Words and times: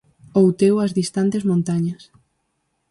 Outeou 0.39 0.77
as 0.85 0.95
distantes 0.99 1.43
montañas. 1.49 2.01